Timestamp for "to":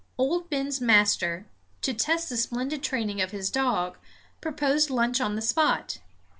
1.83-1.93